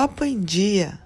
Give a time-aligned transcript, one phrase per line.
[0.00, 0.98] Papo em Dia.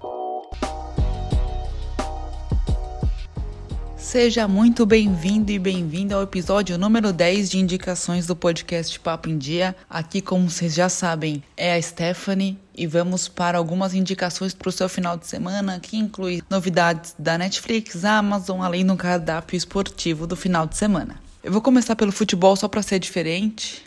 [3.97, 9.37] Seja muito bem-vindo e bem-vinda ao episódio número 10 de indicações do podcast Papo em
[9.37, 9.75] Dia.
[9.91, 14.73] Aqui, como vocês já sabem, é a Stephanie e vamos para algumas indicações para o
[14.73, 20.37] seu final de semana, que inclui novidades da Netflix, Amazon, além do cardápio esportivo do
[20.37, 21.17] final de semana.
[21.43, 23.83] Eu vou começar pelo futebol só para ser diferente,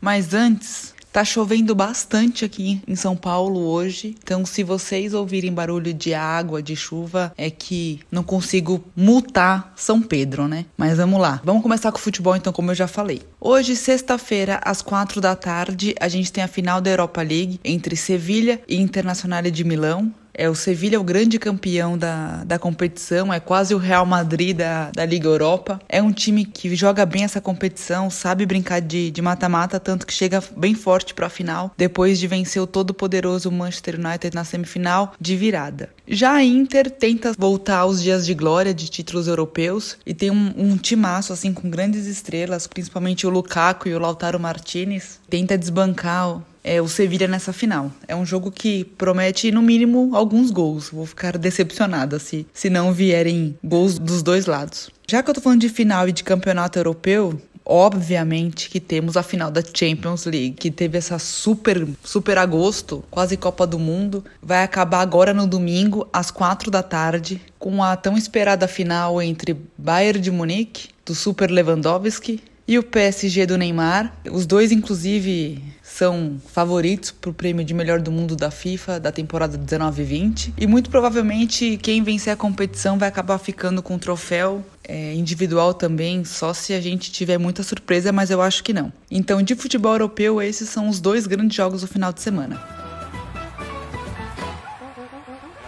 [0.00, 5.92] mas antes Tá chovendo bastante aqui em São Paulo hoje, então se vocês ouvirem barulho
[5.92, 10.64] de água, de chuva, é que não consigo multar São Pedro, né?
[10.74, 11.38] Mas vamos lá.
[11.44, 13.20] Vamos começar com o futebol então, como eu já falei.
[13.38, 17.94] Hoje, sexta-feira, às quatro da tarde, a gente tem a final da Europa League entre
[17.94, 20.10] Sevilha e Internacional de Milão.
[20.34, 24.56] É, o Sevilha é o grande campeão da, da competição, é quase o Real Madrid
[24.56, 25.80] da, da Liga Europa.
[25.88, 30.42] É um time que joga bem essa competição, sabe brincar de mata-mata, tanto que chega
[30.56, 35.36] bem forte para a final, depois de vencer o todo-poderoso Manchester United na semifinal de
[35.36, 35.90] virada.
[36.06, 40.52] Já a Inter tenta voltar aos dias de glória de títulos europeus e tem um,
[40.56, 45.20] um timaço assim com grandes estrelas, principalmente o Lukaku e o Lautaro Martinez.
[45.28, 47.90] Tenta desbancar é, o Sevilha nessa final.
[48.06, 50.90] É um jogo que promete, no mínimo, alguns gols.
[50.90, 54.90] Vou ficar decepcionada se, se não vierem gols dos dois lados.
[55.08, 59.22] Já que eu tô falando de final e de campeonato europeu, obviamente que temos a
[59.22, 64.24] final da Champions League, que teve essa super, super agosto, quase Copa do Mundo.
[64.40, 69.56] Vai acabar agora no domingo, às quatro da tarde, com a tão esperada final entre
[69.76, 74.14] Bayern de Munique, do Super Lewandowski, e o PSG do Neymar.
[74.30, 79.10] Os dois, inclusive, são favoritos para o prêmio de melhor do mundo da FIFA da
[79.10, 80.52] temporada 19-20.
[80.56, 85.74] E muito provavelmente quem vencer a competição vai acabar ficando com o troféu é, individual
[85.74, 88.92] também, só se a gente tiver muita surpresa, mas eu acho que não.
[89.10, 92.81] Então, de futebol europeu, esses são os dois grandes jogos do final de semana.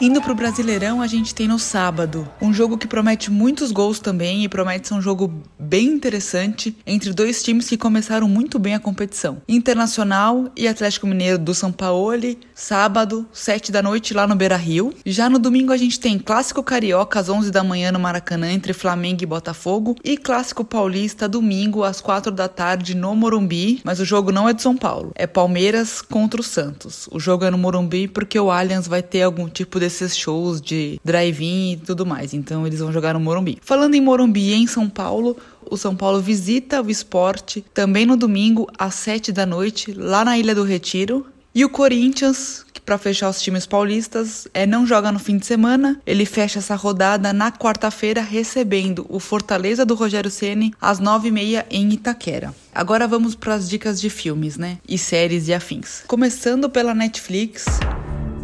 [0.01, 4.43] Indo pro Brasileirão, a gente tem no sábado um jogo que promete muitos gols também
[4.43, 8.81] e promete ser um jogo bem interessante entre dois times que começaram muito bem a
[8.81, 9.41] competição.
[9.49, 11.95] Internacional e Atlético Mineiro do São Paulo,
[12.55, 14.93] sábado, 7 da noite lá no Beira-Rio.
[15.07, 18.73] Já no domingo a gente tem Clássico Carioca às 11 da manhã no Maracanã entre
[18.73, 24.05] Flamengo e Botafogo e Clássico Paulista domingo às 4 da tarde no Morumbi, mas o
[24.05, 27.09] jogo não é de São Paulo, é Palmeiras contra o Santos.
[27.13, 30.63] O jogo é no Morumbi porque o Allianz vai ter algum tipo de desses shows
[30.63, 32.33] de drive-in e tudo mais.
[32.33, 33.59] Então eles vão jogar no Morumbi.
[33.61, 35.37] Falando em Morumbi em São Paulo,
[35.71, 40.39] o São Paulo visita o esporte também no domingo às 7 da noite, lá na
[40.39, 41.27] Ilha do Retiro.
[41.55, 45.47] E o Corinthians, que para fechar os times paulistas, é não joga no fim de
[45.47, 46.01] semana.
[46.05, 51.93] Ele fecha essa rodada na quarta-feira recebendo o Fortaleza do Rogério Ceni às 9h30 em
[51.93, 52.53] Itaquera.
[52.75, 54.79] Agora vamos para as dicas de filmes, né?
[54.89, 56.03] E séries e afins.
[56.09, 57.67] Começando pela Netflix,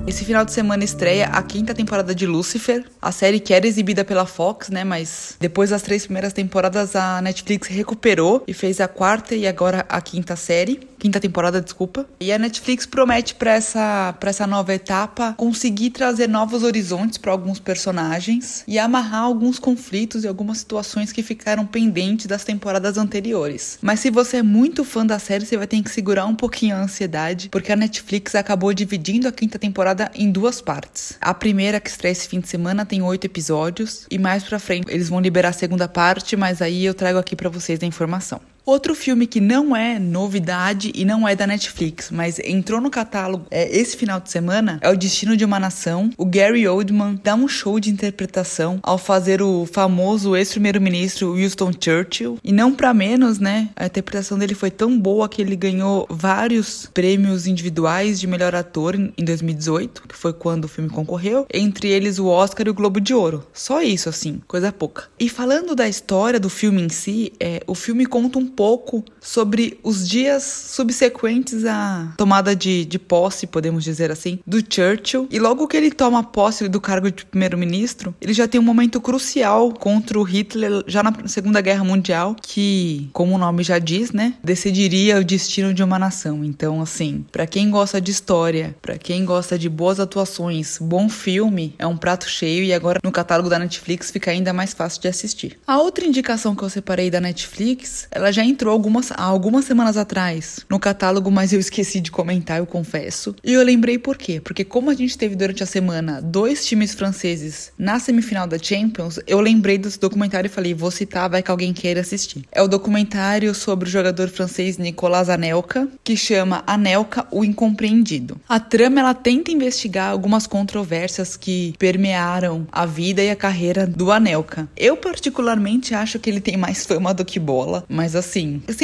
[0.07, 4.05] esse final de semana estreia a quinta temporada de Lucifer, a série que era exibida
[4.05, 4.83] pela Fox, né?
[4.83, 9.85] Mas depois das três primeiras temporadas a Netflix recuperou e fez a quarta e agora
[9.89, 12.07] a quinta série quinta temporada, desculpa.
[12.21, 17.33] E a Netflix promete para essa, pra essa nova etapa conseguir trazer novos horizontes para
[17.33, 23.79] alguns personagens e amarrar alguns conflitos e algumas situações que ficaram pendentes das temporadas anteriores.
[23.81, 26.77] Mas se você é muito fã da série, você vai ter que segurar um pouquinho
[26.77, 31.17] a ansiedade, porque a Netflix acabou dividindo a quinta temporada em duas partes.
[31.21, 34.93] A primeira, que estreia esse fim de semana, tem oito episódios, e mais pra frente
[34.93, 38.41] eles vão liberar a segunda parte, mas aí eu trago aqui para vocês a informação.
[38.71, 43.47] Outro filme que não é novidade e não é da Netflix, mas entrou no catálogo
[43.51, 46.09] é, esse final de semana é O Destino de uma Nação.
[46.17, 52.39] O Gary Oldman dá um show de interpretação ao fazer o famoso ex-primeiro-ministro Winston Churchill.
[52.45, 53.71] E não para menos, né?
[53.75, 58.95] A interpretação dele foi tão boa que ele ganhou vários prêmios individuais de melhor ator
[58.95, 63.01] em 2018, que foi quando o filme concorreu, entre eles o Oscar e o Globo
[63.01, 63.45] de Ouro.
[63.53, 65.09] Só isso, assim, coisa pouca.
[65.19, 69.81] E falando da história do filme em si, é, o filme conta um pouco sobre
[69.83, 75.27] os dias subsequentes à tomada de, de posse, podemos dizer assim, do Churchill.
[75.31, 79.01] E logo que ele toma posse do cargo de primeiro-ministro, ele já tem um momento
[79.01, 84.13] crucial contra o Hitler já na Segunda Guerra Mundial, que, como o nome já diz,
[84.13, 86.45] né, decidiria o destino de uma nação.
[86.45, 91.75] Então, assim, para quem gosta de história, para quem gosta de boas atuações, bom filme,
[91.79, 95.09] é um prato cheio e agora no catálogo da Netflix fica ainda mais fácil de
[95.09, 95.59] assistir.
[95.67, 99.99] A outra indicação que eu separei da Netflix, ela já já entrou algumas, algumas semanas
[99.99, 100.61] atrás.
[100.69, 103.35] no catálogo, mas eu esqueci de comentar, eu confesso.
[103.45, 104.41] E eu lembrei por quê?
[104.41, 109.19] Porque como a gente teve durante a semana dois times franceses na semifinal da Champions,
[109.27, 112.45] eu lembrei desse documentário e falei, vou citar, vai que alguém queira assistir.
[112.51, 118.41] É o documentário sobre o jogador francês Nicolas Anelka, que chama Anelka, o Incompreendido.
[118.49, 124.11] A trama, ela tenta investigar algumas controvérsias que permearam a vida e a carreira do
[124.11, 124.69] Anelka.
[124.77, 128.30] Eu particularmente acho que ele tem mais fama do que bola, mas assim,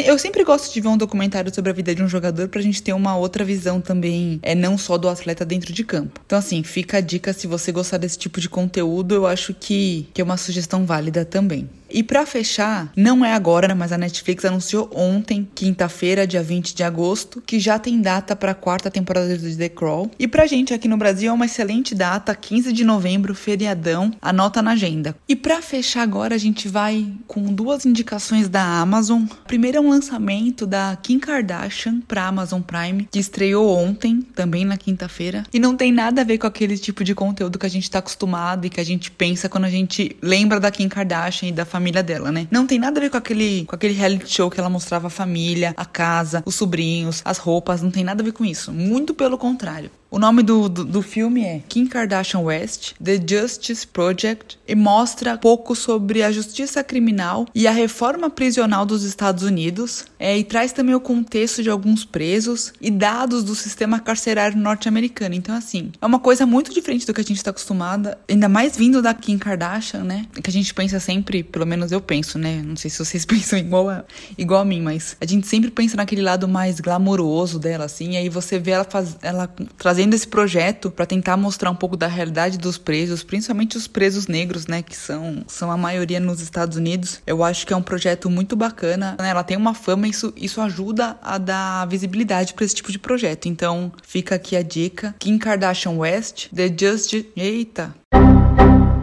[0.04, 2.82] eu sempre gosto de ver um documentário sobre a vida de um jogador pra gente
[2.82, 6.20] ter uma outra visão também, é não só do atleta dentro de campo.
[6.26, 10.08] Então assim, fica a dica se você gostar desse tipo de conteúdo, eu acho que,
[10.12, 11.68] que é uma sugestão válida também.
[11.88, 16.82] E para fechar, não é agora, mas a Netflix anunciou ontem, quinta-feira, dia 20 de
[16.82, 20.10] agosto, que já tem data para a quarta temporada de The Crawl.
[20.18, 24.60] E pra gente aqui no Brasil é uma excelente data, 15 de novembro, feriadão, anota
[24.60, 25.16] na agenda.
[25.28, 29.24] E para fechar agora, a gente vai com duas indicações da Amazon.
[29.46, 34.76] Primeiro é um lançamento da Kim Kardashian para Amazon Prime, que estreou ontem, também na
[34.76, 37.90] quinta-feira, e não tem nada a ver com aquele tipo de conteúdo que a gente
[37.90, 41.52] tá acostumado e que a gente pensa quando a gente lembra da Kim Kardashian e
[41.52, 41.64] da
[42.02, 42.46] dela, né?
[42.50, 45.10] Não tem nada a ver com aquele, com aquele reality show que ela mostrava a
[45.10, 48.72] família, a casa, os sobrinhos, as roupas, não tem nada a ver com isso.
[48.72, 49.90] Muito pelo contrário.
[50.08, 55.36] O nome do, do, do, filme é Kim Kardashian West, The Justice Project, e mostra
[55.36, 60.72] pouco sobre a justiça criminal e a reforma prisional dos Estados Unidos, é, e traz
[60.72, 65.34] também o contexto de alguns presos e dados do sistema carcerário norte-americano.
[65.34, 68.76] Então, assim, é uma coisa muito diferente do que a gente está acostumada, ainda mais
[68.76, 70.26] vindo da Kim Kardashian, né?
[70.40, 72.62] Que a gente pensa sempre, pelo menos eu penso, né?
[72.64, 74.04] Não sei se vocês pensam igual a,
[74.38, 78.16] igual a mim, mas a gente sempre pensa naquele lado mais glamouroso dela, assim, e
[78.16, 81.96] aí você vê ela, faz, ela trazendo trazendo esse projeto para tentar mostrar um pouco
[81.96, 86.42] da realidade dos presos, principalmente os presos negros, né, que são, são a maioria nos
[86.42, 87.22] Estados Unidos.
[87.26, 89.30] Eu acho que é um projeto muito bacana, né?
[89.30, 93.48] Ela tem uma fama isso, isso ajuda a dar visibilidade para esse tipo de projeto.
[93.48, 95.14] Então, fica aqui a dica.
[95.18, 97.30] Kim Kardashian West, The Justice...
[97.34, 97.94] Eita!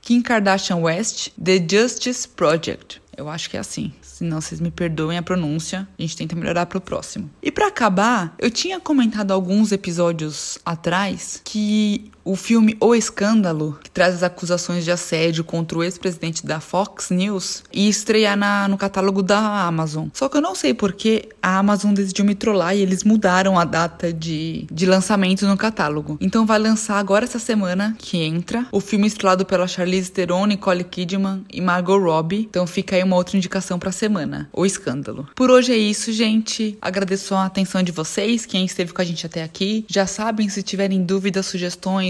[0.03, 3.01] Kim Kardashian West, The Justice Project.
[3.17, 3.93] Eu acho que é assim.
[4.01, 5.87] Se não, vocês me perdoem a pronúncia.
[5.97, 7.29] A gente tenta melhorar pro próximo.
[7.41, 13.91] E para acabar, eu tinha comentado alguns episódios atrás que o filme O Escândalo, que
[13.91, 18.77] traz as acusações de assédio contra o ex-presidente da Fox News, ia estrear na, no
[18.77, 20.07] catálogo da Amazon.
[20.13, 23.65] Só que eu não sei porque a Amazon decidiu me trollar e eles mudaram a
[23.65, 26.17] data de, de lançamento no catálogo.
[26.21, 30.83] Então vai lançar agora essa semana, que entra, o filme estrelado pela Charlize Theron, Nicole
[30.83, 32.47] Kidman e Margot Robbie.
[32.49, 35.27] Então fica aí uma outra indicação pra semana, O Escândalo.
[35.35, 36.77] Por hoje é isso, gente.
[36.81, 39.85] Agradeço a atenção de vocês, quem esteve com a gente até aqui.
[39.87, 41.47] Já sabem, se tiverem dúvidas,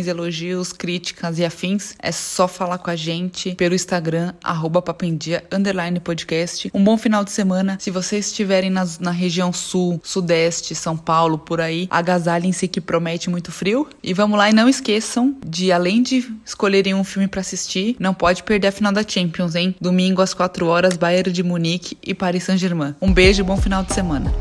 [0.04, 5.44] sugestões, elogios, críticas e afins, é só falar com a gente pelo Instagram, arroba papendia,
[5.52, 6.70] underline podcast.
[6.74, 7.78] Um bom final de semana.
[7.80, 13.30] Se vocês estiverem na, na região sul, sudeste, São Paulo, por aí, agasalhem-se que promete
[13.30, 13.88] muito frio.
[14.04, 18.14] E vamos lá e não esqueçam de, além de escolherem um filme para assistir, não
[18.14, 19.76] pode perder a final da Champions, hein?
[19.80, 22.96] Domingo às 4 horas, Bayern de Munique e Paris Saint-Germain.
[23.02, 24.34] Um beijo e bom final de semana.